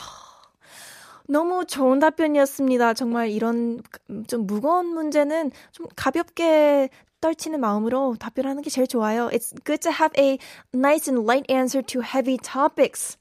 너무 1.28 1.66
좋은 1.66 2.00
답변이었습니다. 2.00 2.94
정말 2.94 3.30
이런 3.30 3.82
좀 4.28 4.48
무거운 4.48 4.88
문제는 4.88 5.52
좀 5.72 5.88
가볍게 5.96 6.90
떨치는 7.20 7.60
마음으로 7.60 8.16
답변하는 8.20 8.62
게 8.62 8.70
제일 8.70 8.88
좋아요. 8.88 9.30
It's 9.30 9.54
good 9.66 9.82
to 9.82 9.92
have 9.92 10.12
a 10.18 10.38
nice 10.74 11.10
and 11.10 11.26
light 11.26 11.52
answer 11.52 11.82
to 11.82 12.02
heavy 12.02 12.38
topics. 12.38 13.18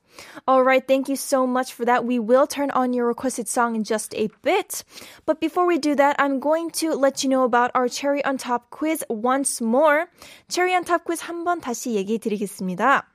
All 0.47 0.63
right, 0.63 0.87
thank 0.87 1.09
you 1.09 1.17
so 1.17 1.47
much 1.47 1.75
for 1.75 1.85
that. 1.85 2.05
We 2.05 2.19
will 2.19 2.47
turn 2.47 2.71
on 2.71 2.95
your 2.95 3.07
requested 3.07 3.49
song 3.49 3.77
in 3.77 3.85
just 3.85 4.15
a 4.15 4.29
bit. 4.43 4.85
But 5.27 5.41
before 5.41 5.67
we 5.67 5.79
do 5.79 5.95
that, 5.97 6.17
I'm 6.19 6.41
going 6.41 6.71
to 6.83 6.95
let 6.95 7.23
you 7.23 7.29
know 7.29 7.45
about 7.45 7.71
our 7.75 7.89
Cherry 7.89 8.25
on 8.25 8.39
Top 8.39 8.71
quiz 8.71 9.05
once 9.09 9.61
more. 9.61 10.09
Cherry 10.49 10.75
on 10.75 10.85
Top 10.85 11.05
quiz 11.05 11.21
한번 11.23 11.61
다시 11.61 11.95
얘기해 11.95 12.19
드리겠습니다. 12.19 13.10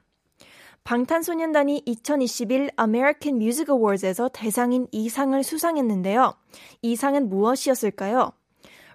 방탄소년단이 0.85 1.83
2021 1.85 2.71
American 2.79 3.37
Music 3.37 3.67
Awards에서 3.69 4.29
대상인 4.33 4.87
2상을 4.87 5.41
수상했는데요. 5.43 6.33
이 6.81 6.95
상은 6.95 7.29
무엇이었을까요? 7.29 8.33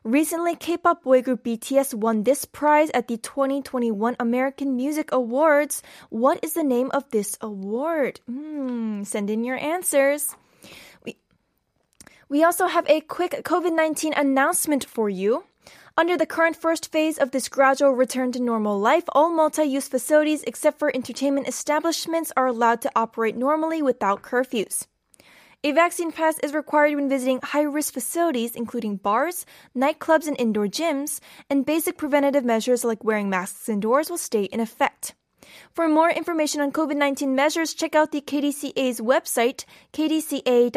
Recently, 0.06 0.54
K-pop 0.54 1.02
boy 1.02 1.20
group 1.20 1.42
BTS 1.42 1.92
won 1.92 2.22
this 2.22 2.44
prize 2.44 2.90
at 2.94 3.08
the 3.08 3.16
2021 3.16 4.14
American 4.20 4.76
Music 4.76 5.10
Awards. 5.10 5.82
What 6.10 6.38
is 6.44 6.54
the 6.54 6.62
name 6.62 6.92
of 6.94 7.10
this 7.10 7.36
award? 7.40 8.20
Hmm, 8.30 9.02
send 9.02 9.30
in 9.30 9.42
your 9.42 9.56
answers. 9.58 10.36
We, 11.04 11.16
we 12.28 12.44
also 12.44 12.68
have 12.68 12.88
a 12.88 13.00
quick 13.00 13.42
COVID-19 13.42 14.16
announcement 14.16 14.84
for 14.84 15.08
you. 15.08 15.42
Under 15.97 16.17
the 16.17 16.25
current 16.25 16.55
first 16.55 16.91
phase 16.91 17.17
of 17.17 17.31
this 17.31 17.49
gradual 17.49 17.91
return 17.91 18.31
to 18.31 18.41
normal 18.41 18.79
life, 18.79 19.03
all 19.09 19.29
multi-use 19.29 19.87
facilities 19.87 20.43
except 20.43 20.79
for 20.79 20.91
entertainment 20.95 21.47
establishments 21.47 22.31
are 22.37 22.47
allowed 22.47 22.81
to 22.81 22.91
operate 22.95 23.35
normally 23.35 23.81
without 23.81 24.21
curfews. 24.21 24.87
A 25.63 25.73
vaccine 25.73 26.11
pass 26.11 26.39
is 26.39 26.55
required 26.55 26.95
when 26.95 27.07
visiting 27.07 27.39
high 27.43 27.61
risk 27.61 27.93
facilities, 27.93 28.55
including 28.55 28.95
bars, 28.95 29.45
nightclubs, 29.77 30.27
and 30.27 30.35
indoor 30.39 30.65
gyms, 30.65 31.19
and 31.51 31.67
basic 31.67 31.97
preventative 31.97 32.43
measures 32.43 32.83
like 32.83 33.03
wearing 33.03 33.29
masks 33.29 33.69
indoors 33.69 34.09
will 34.09 34.17
stay 34.17 34.45
in 34.45 34.59
effect. 34.59 35.13
For 35.71 35.87
more 35.87 36.09
information 36.09 36.61
on 36.61 36.71
COVID 36.71 36.95
19 36.95 37.35
measures, 37.35 37.75
check 37.75 37.93
out 37.93 38.11
the 38.11 38.21
KDCA's 38.21 39.01
website, 39.01 39.65
kdca.go.kr. 39.93 40.71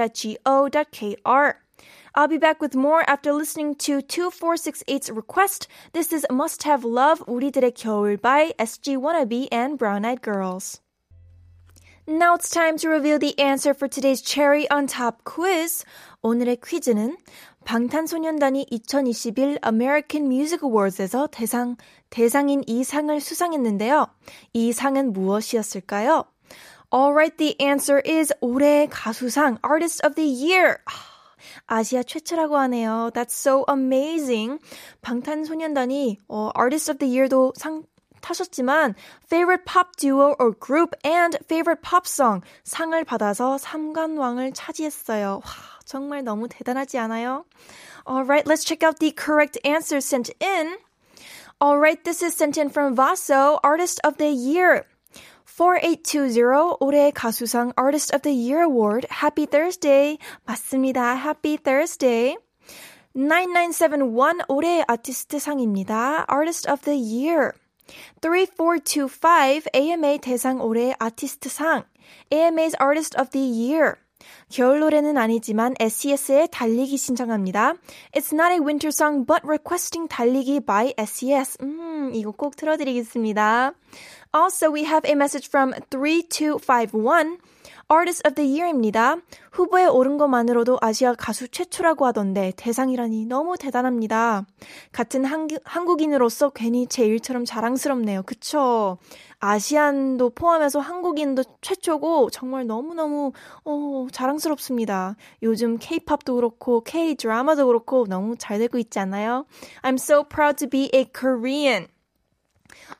I'll 2.15 2.27
be 2.27 2.37
back 2.37 2.61
with 2.61 2.75
more 2.75 3.03
after 3.07 3.33
listening 3.33 3.75
to 3.85 4.01
2468's 4.01 5.11
request. 5.11 5.67
This 5.93 6.11
is 6.11 6.25
Must 6.29 6.63
Have 6.63 6.83
Love, 6.83 7.23
우리들의 7.27 7.73
겨울 7.73 8.21
by 8.21 8.53
SG 8.59 8.97
Wannabe 8.97 9.47
and 9.51 9.77
Brown 9.77 10.05
Eyed 10.05 10.21
Girls. 10.21 10.81
Now 12.07 12.33
it's 12.33 12.49
time 12.49 12.75
to 12.79 12.89
reveal 12.89 13.19
the 13.19 13.37
answer 13.39 13.75
for 13.75 13.87
today's 13.87 14.21
cherry 14.21 14.67
on 14.71 14.87
top 14.87 15.23
quiz. 15.25 15.85
오늘의 16.23 16.57
퀴즈는 16.57 17.17
방탄소년단이 17.65 18.65
2021 18.71 19.59
American 19.63 20.25
Music 20.25 20.61
Awards에서 20.63 21.27
대상, 21.31 21.77
대상인 22.09 22.63
이 22.65 22.83
상을 22.83 23.19
수상했는데요. 23.19 24.07
이 24.53 24.73
상은 24.73 25.13
무엇이었을까요? 25.13 26.25
Alright, 26.91 27.37
the 27.37 27.55
answer 27.61 28.01
is 28.03 28.33
올해의 28.41 28.89
가수상 28.89 29.59
Artist 29.63 30.01
of 30.03 30.15
the 30.15 30.27
Year. 30.27 30.79
아시아 31.67 32.03
최초라고 32.03 32.57
하네요. 32.57 33.11
That's 33.13 33.31
so 33.31 33.63
amazing. 33.69 34.59
방탄소년단이 35.01 36.19
어, 36.27 36.51
Artist 36.57 36.91
of 36.91 36.99
the 36.99 37.11
Year도 37.11 37.53
상 37.55 37.83
타셨지만 38.21 38.95
Favorite 39.25 39.65
Pop 39.65 39.95
Duo 39.97 40.35
or 40.39 40.51
Group 40.51 40.95
and 41.05 41.37
Favorite 41.45 41.81
Pop 41.81 42.05
Song 42.05 42.43
상을 42.63 43.01
받아서 43.03 43.57
3관왕을 43.57 44.51
차지했어요. 44.53 45.41
와, 45.43 45.51
정말 45.85 46.23
너무 46.23 46.47
대단하지 46.49 46.97
않아요? 46.97 47.45
Alright, 48.05 48.45
let's 48.47 48.65
check 48.65 48.83
out 48.83 48.99
the 48.99 49.13
correct 49.15 49.57
answers 49.63 50.05
sent 50.05 50.31
in. 50.41 50.77
Alright, 51.61 52.03
this 52.03 52.23
is 52.23 52.35
sent 52.35 52.57
in 52.57 52.69
from 52.69 52.95
Vaso, 52.95 53.59
Artist 53.63 53.99
of 54.03 54.17
the 54.17 54.29
Year. 54.29 54.85
4820 55.56 56.78
올해 56.80 57.12
가수상 57.12 57.72
Artist 57.78 58.12
of 58.12 58.22
the 58.22 58.34
Year 58.36 58.64
Award. 58.64 59.06
Happy 59.22 59.46
Thursday. 59.46 60.18
맞습니다. 60.44 61.14
Happy 61.14 61.58
Thursday. 61.58 62.36
9971 63.14 64.40
올해 64.48 64.82
아티스트 64.88 65.38
상입니다. 65.38 66.26
Artist 66.28 66.68
of 66.68 66.82
the 66.82 66.98
Year. 66.98 67.52
3425 68.20 69.70
AMA 69.72 70.18
대상 70.18 70.60
올해 70.60 70.92
아티스트 70.98 71.48
상 71.48 71.84
AMA's 72.32 72.74
Artist 72.80 73.16
of 73.16 73.30
the 73.30 73.46
Year 73.46 73.94
겨울 74.48 74.80
노래는 74.80 75.18
아니지만 75.18 75.74
SES의 75.78 76.48
달리기 76.50 76.96
신청합니다. 76.96 77.74
It's 78.12 78.32
not 78.32 78.52
a 78.52 78.58
winter 78.58 78.88
song 78.88 79.24
but 79.26 79.42
requesting 79.44 80.08
달리기 80.08 80.60
by 80.60 80.94
SES. 80.98 81.58
음, 81.62 82.10
이거 82.14 82.30
꼭 82.32 82.56
틀어드리겠습니다. 82.56 83.72
Also, 84.34 84.68
we 84.68 84.82
have 84.84 85.04
a 85.08 85.14
message 85.14 85.48
from 85.48 85.72
3251. 85.90 87.38
Artist 87.88 88.26
of 88.26 88.34
the 88.34 88.48
Year입니다. 88.48 89.18
후보에 89.52 89.86
오른 89.86 90.16
것만으로도 90.16 90.78
아시아 90.80 91.14
가수 91.14 91.48
최초라고 91.48 92.06
하던데 92.06 92.52
대상이라니 92.56 93.26
너무 93.26 93.56
대단합니다. 93.56 94.46
같은 94.90 95.24
한기, 95.24 95.58
한국인으로서 95.64 96.50
괜히 96.50 96.86
제 96.86 97.04
일처럼 97.04 97.44
자랑스럽네요. 97.44 98.22
그쵸? 98.22 98.98
아시안도 99.38 100.30
포함해서 100.30 100.80
한국인도 100.80 101.44
최초고 101.60 102.30
정말 102.30 102.66
너무너무 102.66 103.32
어, 103.64 104.06
자랑스럽습니다. 104.10 105.16
요즘 105.42 105.76
K-팝도 105.78 106.34
그렇고 106.34 106.80
K-드라마도 106.80 107.66
그렇고 107.66 108.06
너무 108.06 108.36
잘 108.38 108.58
되고 108.58 108.78
있지 108.78 108.98
않아요? 108.98 109.44
I'm 109.82 109.94
so 109.94 110.24
proud 110.24 110.56
to 110.56 110.68
be 110.68 110.90
a 110.94 111.04
Korean. 111.04 111.86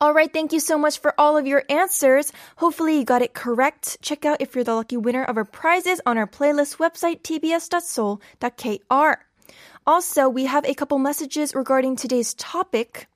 All 0.01 0.13
right, 0.13 0.33
thank 0.33 0.53
you 0.53 0.61
so 0.61 0.79
much 0.79 0.99
for 0.99 1.15
all 1.19 1.37
of 1.37 1.47
your 1.47 1.65
answers. 1.69 2.33
Hopefully, 2.57 2.99
you 2.99 3.05
got 3.05 3.23
it 3.23 3.35
correct. 3.35 3.99
Check 4.03 4.25
out 4.25 4.41
if 4.41 4.55
you're 4.55 4.65
the 4.65 4.75
lucky 4.75 4.97
winner 4.97 5.25
of 5.25 5.37
our 5.37 5.45
prizes 5.45 6.01
on 6.07 6.19
our 6.19 6.27
playlist 6.27 6.79
website, 6.79 7.23
tbs.seoul.kr. 7.23 9.13
Also, 9.87 10.29
we 10.29 10.47
have 10.47 10.65
a 10.65 10.75
couple 10.75 10.99
messages 10.99 11.55
regarding 11.55 11.97
today's 11.97 12.35
topic. 12.35 13.07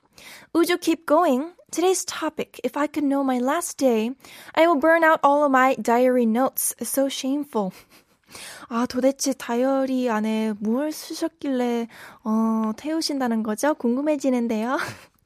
Uju, 0.54 0.80
keep 0.80 1.06
going. 1.06 1.52
Today's 1.70 2.04
topic 2.06 2.60
If 2.64 2.78
I 2.78 2.86
could 2.86 3.04
know 3.04 3.22
my 3.22 3.38
last 3.38 3.76
day, 3.76 4.12
I 4.54 4.66
will 4.66 4.76
burn 4.80 5.04
out 5.04 5.20
all 5.22 5.44
of 5.44 5.50
my 5.50 5.74
diary 5.76 6.24
notes. 6.24 6.74
So 6.82 7.08
shameful. 7.08 7.72
아, 8.68 8.86
도대체 8.86 9.32
다이어리 9.32 10.10
안에 10.10 10.54
뭘 10.60 10.92
쓰셨길래, 10.92 11.88
어, 12.24 12.72
태우신다는 12.76 13.42
거죠? 13.42 13.74
궁금해지는데요. 13.74 14.78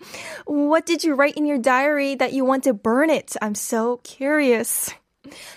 What 0.46 0.86
did 0.86 1.04
you 1.04 1.14
write 1.14 1.36
in 1.36 1.46
your 1.46 1.58
diary 1.58 2.14
that 2.16 2.32
you 2.32 2.44
want 2.44 2.64
to 2.64 2.74
burn 2.74 3.10
it? 3.10 3.36
I'm 3.40 3.54
so 3.54 3.98
curious. 4.04 4.90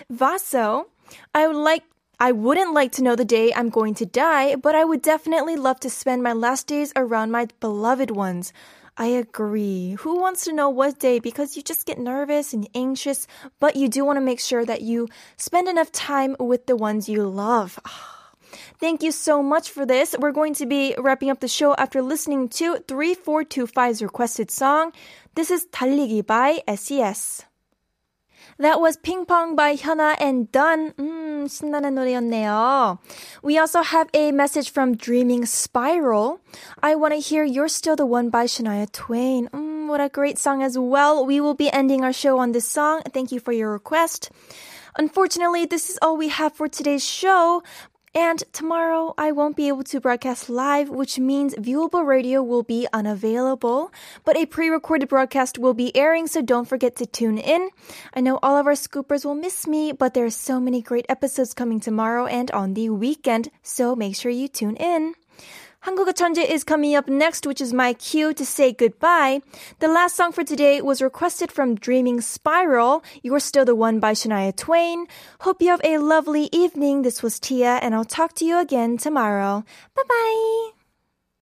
Vaso, 0.10 0.88
I 1.34 1.47
would 1.47 1.55
like 1.55 1.84
I 2.19 2.31
wouldn't 2.31 2.73
like 2.73 2.93
to 2.93 3.03
know 3.03 3.15
the 3.15 3.25
day 3.25 3.51
I'm 3.53 3.69
going 3.69 3.93
to 3.95 4.05
die, 4.05 4.55
but 4.55 4.73
I 4.73 4.86
would 4.86 5.01
definitely 5.01 5.58
love 5.58 5.81
to 5.81 5.89
spend 5.89 6.23
my 6.23 6.31
last 6.31 6.65
days 6.65 6.93
around 6.95 7.31
my 7.31 7.47
beloved 7.60 8.10
ones. 8.10 8.53
I 8.97 9.08
agree. 9.08 9.97
Who 9.99 10.21
wants 10.21 10.45
to 10.45 10.53
know 10.53 10.69
what 10.69 10.99
day? 10.99 11.19
Because 11.19 11.58
you 11.58 11.62
just 11.62 11.86
get 11.86 11.99
nervous 11.99 12.53
and 12.53 12.69
anxious, 12.73 13.27
but 13.60 13.75
you 13.75 13.89
do 13.89 14.05
want 14.05 14.15
to 14.15 14.21
make 14.21 14.39
sure 14.39 14.65
that 14.65 14.81
you 14.81 15.10
spend 15.36 15.67
enough 15.67 15.91
time 15.91 16.38
with 16.39 16.67
the 16.67 16.77
ones 16.77 17.10
you 17.10 17.27
love. 17.27 17.77
Ah, 17.86 18.14
Thank 18.79 19.03
you 19.03 19.11
so 19.11 19.41
much 19.41 19.69
for 19.69 19.85
this. 19.85 20.15
We're 20.19 20.31
going 20.31 20.53
to 20.55 20.65
be 20.65 20.95
wrapping 20.97 21.29
up 21.29 21.39
the 21.39 21.47
show 21.47 21.75
after 21.75 22.01
listening 22.01 22.49
to 22.59 22.75
3425's 22.88 24.01
requested 24.01 24.51
song. 24.51 24.91
This 25.35 25.49
is 25.49 25.65
달리기 25.71 26.25
by 26.25 26.61
SES. 26.67 27.45
That 28.57 28.79
was 28.79 28.95
Ping 28.95 29.25
Pong 29.25 29.55
by 29.55 29.75
Hyuna 29.75 30.15
and 30.19 30.49
Dawn. 30.51 30.93
음, 30.97 31.47
신나는 31.47 31.93
노래였네요. 31.95 32.99
We 33.43 33.57
also 33.57 33.81
have 33.81 34.09
a 34.13 34.31
message 34.31 34.71
from 34.71 34.95
Dreaming 34.95 35.45
Spiral. 35.45 36.39
I 36.81 36.95
want 36.95 37.13
to 37.13 37.19
hear 37.19 37.43
You're 37.43 37.67
Still 37.67 37.97
the 37.97 38.05
One 38.05 38.29
by 38.29 38.45
Shania 38.45 38.89
Twain. 38.91 39.47
Hmm, 39.47 39.88
what 39.89 39.99
a 39.99 40.07
great 40.07 40.39
song 40.39 40.63
as 40.63 40.77
well. 40.77 41.25
We 41.25 41.41
will 41.41 41.53
be 41.53 41.71
ending 41.71 42.03
our 42.03 42.13
show 42.13 42.39
on 42.39 42.53
this 42.53 42.67
song. 42.67 43.01
Thank 43.11 43.31
you 43.31 43.41
for 43.41 43.51
your 43.51 43.71
request. 43.71 44.31
Unfortunately, 44.97 45.65
this 45.65 45.89
is 45.89 45.99
all 46.01 46.15
we 46.15 46.29
have 46.29 46.53
for 46.53 46.69
today's 46.69 47.03
show, 47.03 47.61
and 48.15 48.41
tomorrow 48.54 49.13
I 49.17 49.34
won't 49.34 49.58
be 49.58 49.67
able 49.67 49.84
to 49.84 49.99
broadcast 49.99 50.49
live, 50.49 50.89
which 50.89 51.19
means 51.19 51.54
viewable 51.56 52.06
radio 52.06 52.41
will 52.41 52.63
be 52.63 52.88
unavailable. 52.93 53.91
But 54.23 54.38
a 54.38 54.45
pre-recorded 54.45 55.10
broadcast 55.10 55.60
will 55.60 55.73
be 55.73 55.93
airing, 55.93 56.28
so 56.28 56.41
don't 56.41 56.63
forget 56.63 56.95
to 56.95 57.06
tune 57.06 57.38
in. 57.38 57.71
I 58.13 58.21
know 58.21 58.39
all 58.41 58.56
of 58.56 58.67
our 58.67 58.73
scoopers 58.73 59.25
will 59.25 59.36
miss 59.36 59.67
me, 59.67 59.91
but 59.91 60.13
there 60.13 60.23
are 60.23 60.30
so 60.30 60.62
many 60.62 60.82
great 60.82 61.06
episodes 61.10 61.54
coming 61.54 61.82
tomorrow 61.82 62.25
and 62.25 62.49
on 62.51 62.73
the 62.73 62.89
weekend, 62.89 63.51
so 63.62 63.97
make 63.97 64.15
sure 64.15 64.32
you 64.32 64.47
tune 64.47 64.78
in. 64.78 65.15
한국어 65.84 66.12
천재 66.12 66.44
is 66.44 66.64
coming 66.64 66.94
up 66.94 67.08
next, 67.08 67.46
which 67.46 67.60
is 67.60 67.72
my 67.72 67.94
cue 67.94 68.34
to 68.34 68.44
say 68.44 68.72
goodbye. 68.72 69.40
The 69.78 69.88
last 69.88 70.16
song 70.16 70.32
for 70.32 70.44
today 70.44 70.82
was 70.82 71.00
requested 71.00 71.50
from 71.50 71.74
Dreaming 71.74 72.20
Spiral. 72.20 73.02
You're 73.22 73.40
Still 73.40 73.64
the 73.64 73.74
One 73.74 73.98
by 73.98 74.12
Shania 74.12 74.54
Twain. 74.54 75.06
Hope 75.40 75.62
you 75.62 75.68
have 75.68 75.80
a 75.84 75.98
lovely 75.98 76.48
evening. 76.52 77.02
This 77.02 77.22
was 77.22 77.40
Tia, 77.40 77.80
and 77.82 77.94
I'll 77.94 78.04
talk 78.04 78.34
to 78.36 78.44
you 78.44 78.58
again 78.58 78.98
tomorrow. 78.98 79.64
Bye 79.94 80.02
bye. 80.08 80.73